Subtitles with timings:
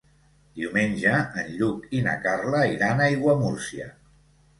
[0.59, 3.87] Diumenge en Lluc i na Carla iran a Aiguamúrcia.